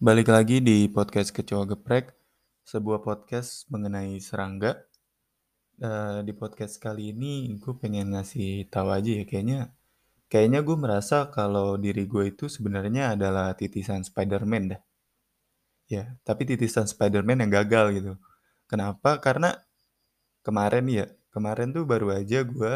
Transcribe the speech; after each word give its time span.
Balik 0.00 0.32
lagi 0.32 0.64
di 0.64 0.88
podcast 0.88 1.28
Kecoa 1.28 1.68
Geprek, 1.68 2.16
sebuah 2.64 3.04
podcast 3.04 3.68
mengenai 3.68 4.16
serangga. 4.16 4.80
Uh, 5.76 6.24
di 6.24 6.32
podcast 6.32 6.80
kali 6.80 7.12
ini 7.12 7.60
gue 7.60 7.76
pengen 7.76 8.16
ngasih 8.16 8.72
tahu 8.72 8.96
aja 8.96 9.20
ya 9.20 9.28
kayaknya 9.28 9.76
kayaknya 10.32 10.64
gue 10.64 10.72
merasa 10.80 11.28
kalau 11.28 11.76
diri 11.76 12.08
gue 12.08 12.32
itu 12.32 12.48
sebenarnya 12.48 13.12
adalah 13.12 13.52
titisan 13.52 14.00
Spider-Man 14.00 14.72
dah. 14.72 14.80
Ya, 15.92 16.16
tapi 16.24 16.48
titisan 16.48 16.88
Spider-Man 16.88 17.44
yang 17.44 17.52
gagal 17.60 18.00
gitu. 18.00 18.12
Kenapa? 18.72 19.20
Karena 19.20 19.52
kemarin 20.40 20.88
ya, 20.88 21.12
kemarin 21.28 21.76
tuh 21.76 21.84
baru 21.84 22.16
aja 22.16 22.40
gue 22.40 22.72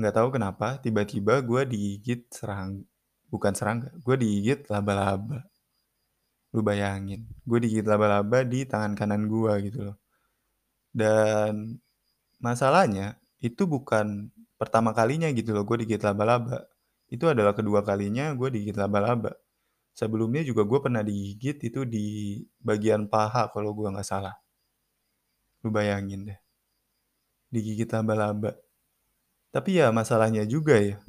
nggak 0.00 0.14
tahu 0.16 0.28
kenapa 0.32 0.80
tiba-tiba 0.80 1.44
gue 1.44 1.68
digigit 1.68 2.32
serang 2.32 2.80
bukan 3.28 3.52
serangga, 3.52 3.92
gue 3.92 4.16
digigit 4.16 4.64
laba-laba. 4.72 5.52
Lu 6.54 6.62
bayangin, 6.62 7.26
gue 7.42 7.58
digigit 7.58 7.82
laba-laba 7.82 8.46
di 8.46 8.62
tangan 8.62 8.94
kanan 8.94 9.26
gue 9.26 9.52
gitu 9.66 9.78
loh. 9.90 9.96
Dan 10.94 11.82
masalahnya 12.38 13.18
itu 13.42 13.66
bukan 13.66 14.30
pertama 14.54 14.94
kalinya 14.94 15.26
gitu 15.34 15.50
loh 15.50 15.66
gue 15.66 15.82
digigit 15.82 16.06
laba-laba. 16.06 16.62
Itu 17.10 17.26
adalah 17.26 17.58
kedua 17.58 17.82
kalinya 17.82 18.30
gue 18.38 18.48
digigit 18.54 18.78
laba-laba. 18.78 19.34
Sebelumnya 19.98 20.46
juga 20.46 20.62
gue 20.62 20.78
pernah 20.78 21.02
digigit 21.02 21.58
itu 21.66 21.82
di 21.82 22.38
bagian 22.62 23.10
paha 23.10 23.50
kalau 23.50 23.74
gue 23.74 23.90
nggak 23.90 24.06
salah. 24.06 24.38
Lu 25.66 25.74
bayangin 25.74 26.30
deh. 26.30 26.38
Digigit 27.50 27.90
laba-laba. 27.90 28.54
Tapi 29.50 29.82
ya 29.82 29.90
masalahnya 29.90 30.46
juga 30.46 30.78
ya. 30.78 31.02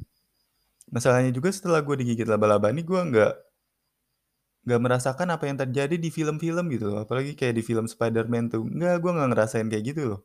Masalahnya 0.90 1.30
juga 1.30 1.54
setelah 1.54 1.82
gue 1.86 2.02
digigit 2.02 2.26
laba-laba 2.26 2.70
ini 2.74 2.82
gue 2.82 2.98
nggak 2.98 3.45
nggak 4.66 4.80
merasakan 4.82 5.28
apa 5.34 5.44
yang 5.48 5.58
terjadi 5.62 5.96
di 5.96 6.10
film-film 6.10 6.64
gitu 6.74 6.84
loh. 6.90 6.98
Apalagi 7.06 7.38
kayak 7.38 7.54
di 7.58 7.62
film 7.62 7.86
Spider-Man 7.86 8.44
tuh. 8.52 8.62
Nggak, 8.66 8.94
gue 9.02 9.10
nggak 9.14 9.28
ngerasain 9.32 9.66
kayak 9.70 9.84
gitu 9.94 10.02
loh. 10.10 10.20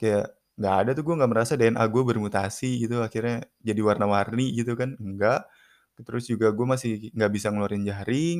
Kayak 0.00 0.34
nggak 0.58 0.74
ada 0.86 0.90
tuh 0.98 1.04
gue 1.06 1.14
nggak 1.18 1.32
merasa 1.32 1.52
DNA 1.58 1.84
gue 1.90 2.02
bermutasi 2.06 2.70
gitu. 2.86 2.96
Akhirnya 3.02 3.44
jadi 3.62 3.80
warna-warni 3.82 4.54
gitu 4.54 4.74
kan. 4.78 4.96
Enggak. 5.02 5.46
Terus 5.98 6.24
juga 6.30 6.50
gue 6.54 6.66
masih 6.66 7.10
nggak 7.14 7.32
bisa 7.34 7.48
ngeluarin 7.52 7.84
jaring. 7.86 8.38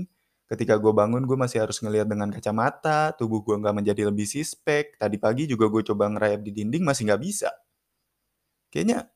Ketika 0.51 0.75
gue 0.79 0.93
bangun 0.95 1.23
gue 1.27 1.39
masih 1.39 1.59
harus 1.65 1.79
ngelihat 1.83 2.09
dengan 2.11 2.31
kacamata. 2.31 3.15
Tubuh 3.19 3.43
gue 3.47 3.57
nggak 3.61 3.75
menjadi 3.77 4.03
lebih 4.11 4.27
sispek. 4.29 4.97
Tadi 5.01 5.17
pagi 5.19 5.51
juga 5.51 5.67
gue 5.73 5.83
coba 5.87 6.11
ngerayap 6.15 6.41
di 6.47 6.53
dinding 6.55 6.85
masih 6.87 7.11
nggak 7.11 7.23
bisa. 7.23 7.51
Kayaknya 8.73 9.09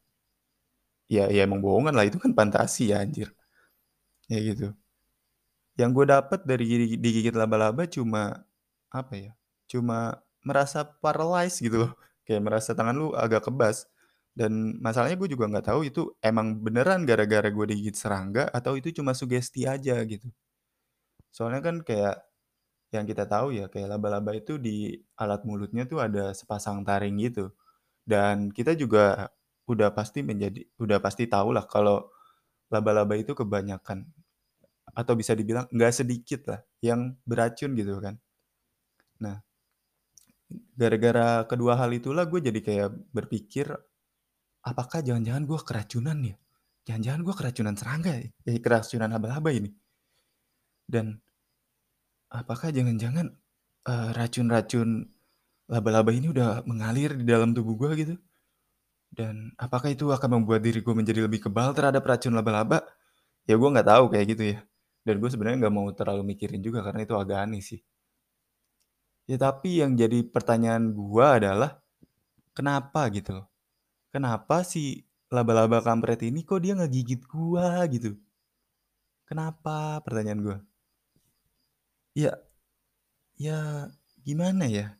ya 1.08 1.24
ya 1.33 1.41
emang 1.48 1.61
bohongan 1.64 1.94
lah 1.96 2.05
itu 2.08 2.19
kan 2.20 2.33
fantasi 2.39 2.92
ya 2.92 2.96
anjir. 3.05 3.28
Ya 4.28 4.39
gitu 4.44 4.74
yang 5.78 5.94
gue 5.94 6.06
dapet 6.10 6.42
dari 6.44 6.98
digigit 6.98 7.34
laba-laba 7.34 7.86
cuma 7.86 8.42
apa 8.90 9.14
ya 9.14 9.32
cuma 9.70 10.18
merasa 10.46 10.84
paralyzed 10.84 11.60
gitu 11.62 11.76
loh. 11.88 11.92
Kayak 12.26 12.42
merasa 12.44 12.70
tangan 12.76 12.96
lu 12.96 13.08
agak 13.16 13.48
kebas. 13.48 13.88
Dan 14.38 14.78
masalahnya 14.78 15.18
gue 15.18 15.28
juga 15.34 15.50
nggak 15.50 15.66
tahu 15.66 15.80
itu 15.90 16.02
emang 16.22 16.62
beneran 16.62 17.02
gara-gara 17.08 17.48
gue 17.50 17.66
digigit 17.74 17.96
serangga 17.98 18.46
atau 18.54 18.78
itu 18.78 18.94
cuma 18.94 19.12
sugesti 19.16 19.66
aja 19.66 19.98
gitu. 20.06 20.30
Soalnya 21.34 21.60
kan 21.64 21.76
kayak 21.84 22.24
yang 22.94 23.04
kita 23.04 23.28
tahu 23.28 23.52
ya 23.52 23.68
kayak 23.68 23.88
laba-laba 23.98 24.32
itu 24.36 24.56
di 24.56 24.96
alat 25.20 25.44
mulutnya 25.44 25.84
tuh 25.90 26.00
ada 26.02 26.32
sepasang 26.32 26.82
taring 26.86 27.18
gitu. 27.20 27.52
Dan 28.06 28.50
kita 28.54 28.74
juga 28.78 29.28
udah 29.68 29.92
pasti 29.92 30.24
menjadi 30.24 30.64
udah 30.80 30.98
pasti 31.02 31.28
tahu 31.28 31.52
lah 31.56 31.66
kalau 31.68 32.08
laba-laba 32.72 33.14
itu 33.18 33.32
kebanyakan 33.36 34.08
atau 34.94 35.14
bisa 35.17 35.33
dibilang 35.36 35.67
nggak 35.72 35.92
sedikit 35.92 36.41
lah 36.48 36.61
yang 36.84 37.17
beracun 37.25 37.75
gitu 37.75 37.98
kan. 38.00 38.14
Nah, 39.19 39.42
gara-gara 40.78 41.45
kedua 41.45 41.77
hal 41.77 41.91
itulah 41.92 42.25
gue 42.25 42.41
jadi 42.41 42.61
kayak 42.62 42.89
berpikir, 43.12 43.68
apakah 44.64 45.05
jangan-jangan 45.05 45.45
gue 45.45 45.58
keracunan 45.61 46.18
ya? 46.24 46.36
Jangan-jangan 46.89 47.20
gue 47.20 47.35
keracunan 47.36 47.74
serangga 47.77 48.12
ya? 48.17 48.29
Eh, 48.48 48.58
keracunan 48.64 49.12
laba-laba 49.12 49.52
ini. 49.52 49.68
Dan 50.89 51.20
apakah 52.33 52.73
jangan-jangan 52.73 53.29
uh, 53.85 54.11
racun-racun 54.17 55.05
laba-laba 55.68 56.11
ini 56.17 56.33
udah 56.33 56.64
mengalir 56.64 57.12
di 57.12 57.29
dalam 57.29 57.52
tubuh 57.52 57.77
gue 57.77 57.91
gitu? 58.01 58.14
Dan 59.12 59.52
apakah 59.61 59.92
itu 59.92 60.08
akan 60.08 60.41
membuat 60.41 60.64
diri 60.64 60.80
gue 60.80 60.95
menjadi 60.96 61.29
lebih 61.29 61.45
kebal 61.48 61.77
terhadap 61.77 62.05
racun 62.08 62.33
laba-laba? 62.33 62.89
Ya 63.45 63.57
gue 63.57 63.68
nggak 63.68 63.89
tahu 63.89 64.05
kayak 64.12 64.27
gitu 64.33 64.45
ya. 64.57 64.58
Dan 65.08 65.17
gue 65.23 65.30
sebenarnya 65.33 65.58
nggak 65.64 65.77
mau 65.79 65.89
terlalu 65.98 66.23
mikirin 66.36 66.61
juga 66.67 66.80
karena 66.86 67.01
itu 67.07 67.14
agak 67.23 67.39
aneh 67.48 67.63
sih. 67.70 67.80
Ya 69.30 69.36
tapi 69.46 69.70
yang 69.80 69.92
jadi 70.02 70.19
pertanyaan 70.35 70.85
gue 70.98 71.27
adalah 71.39 71.70
kenapa 72.57 73.01
gitu 73.17 73.30
loh. 73.41 73.47
Kenapa 74.14 74.57
si 74.73 74.83
laba-laba 75.36 75.79
kampret 75.89 76.20
ini 76.29 76.41
kok 76.48 76.61
dia 76.64 76.74
ngegigit 76.79 77.23
gue 77.35 77.67
gitu. 77.95 78.11
Kenapa 79.29 80.01
pertanyaan 80.05 80.41
gue? 80.47 80.57
Ya, 82.14 82.33
ya 83.45 83.89
gimana 84.27 84.64
ya? 84.68 84.98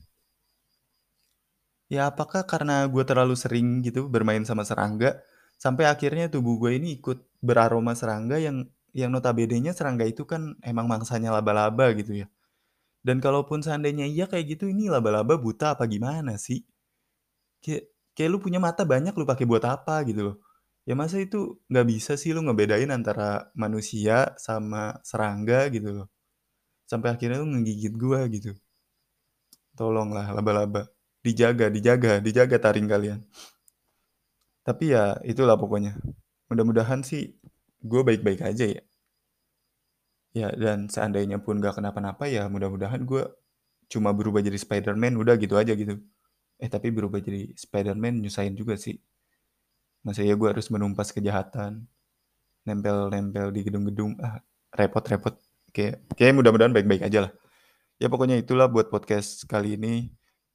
Ya 1.95 2.03
apakah 2.13 2.43
karena 2.45 2.85
gue 2.93 3.05
terlalu 3.11 3.35
sering 3.43 3.81
gitu 3.87 4.01
bermain 4.13 4.45
sama 4.45 4.61
serangga 4.71 5.11
sampai 5.57 5.85
akhirnya 5.89 6.29
tubuh 6.29 6.55
gue 6.61 6.77
ini 6.77 7.01
ikut 7.01 7.19
beraroma 7.41 7.93
serangga 7.97 8.37
yang 8.37 8.69
yang 8.99 9.15
notabene-nya 9.15 9.71
serangga 9.79 10.03
itu 10.03 10.27
kan 10.27 10.59
emang 10.67 10.91
mangsanya 10.91 11.31
laba-laba 11.31 11.95
gitu 11.95 12.27
ya. 12.27 12.27
Dan 13.07 13.23
kalaupun 13.23 13.63
seandainya 13.63 14.05
iya 14.11 14.27
kayak 14.27 14.59
gitu, 14.59 14.65
ini 14.67 14.91
laba-laba 14.91 15.39
buta 15.39 15.79
apa 15.79 15.87
gimana 15.87 16.35
sih? 16.37 16.67
Kayak, 17.63 17.95
kayak 18.19 18.29
lu 18.35 18.39
punya 18.43 18.59
mata 18.59 18.83
banyak 18.83 19.15
lu 19.15 19.23
pakai 19.23 19.47
buat 19.47 19.63
apa 19.63 20.03
gitu 20.11 20.35
loh. 20.35 20.37
Ya 20.89 20.99
masa 20.99 21.21
itu 21.23 21.61
nggak 21.71 21.87
bisa 21.87 22.13
sih 22.19 22.35
lu 22.35 22.43
ngebedain 22.43 22.91
antara 22.91 23.53
manusia 23.55 24.35
sama 24.41 24.99
serangga 25.07 25.69
gitu 25.71 25.89
loh. 26.03 26.09
Sampai 26.91 27.15
akhirnya 27.15 27.39
lu 27.45 27.47
ngegigit 27.55 27.95
gua 27.95 28.27
gitu. 28.27 28.57
Tolonglah 29.79 30.35
laba-laba. 30.35 30.91
Dijaga, 31.23 31.69
dijaga, 31.71 32.19
dijaga 32.25 32.57
taring 32.59 32.89
kalian. 32.89 33.21
Tapi 34.67 34.93
ya 34.97 35.21
itulah 35.23 35.55
pokoknya. 35.61 35.97
Mudah-mudahan 36.49 37.05
sih 37.05 37.37
gue 37.91 38.01
baik-baik 38.05 38.41
aja 38.45 38.65
ya. 38.79 38.83
Ya, 40.37 40.49
dan 40.55 40.93
seandainya 40.93 41.41
pun 41.41 41.59
gak 41.59 41.81
kenapa-napa 41.81 42.29
ya 42.29 42.47
mudah-mudahan 42.53 43.03
gue 43.09 43.25
cuma 43.89 44.13
berubah 44.13 44.45
jadi 44.45 44.61
Spider-Man, 44.61 45.17
udah 45.17 45.35
gitu 45.41 45.57
aja 45.57 45.73
gitu. 45.73 45.97
Eh, 46.61 46.69
tapi 46.69 46.93
berubah 46.93 47.19
jadi 47.25 47.57
Spider-Man 47.57 48.21
nyusahin 48.21 48.55
juga 48.55 48.77
sih. 48.77 49.01
Masa 50.05 50.23
ya 50.23 50.37
gue 50.37 50.49
harus 50.53 50.69
menumpas 50.69 51.11
kejahatan, 51.17 51.89
nempel-nempel 52.69 53.51
di 53.57 53.61
gedung-gedung, 53.65 54.21
ah, 54.21 54.45
repot-repot. 54.77 55.35
Kayak, 55.73 56.05
kayak 56.15 56.37
mudah-mudahan 56.37 56.73
baik-baik 56.77 57.09
aja 57.09 57.29
lah. 57.29 57.33
Ya 57.99 58.07
pokoknya 58.13 58.39
itulah 58.39 58.69
buat 58.71 58.93
podcast 58.93 59.49
kali 59.49 59.75
ini. 59.81 60.13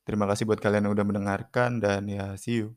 Terima 0.08 0.28
kasih 0.30 0.48
buat 0.48 0.60
kalian 0.64 0.88
yang 0.88 0.94
udah 0.96 1.08
mendengarkan 1.08 1.80
dan 1.82 2.08
ya 2.08 2.36
see 2.40 2.64
you. 2.64 2.76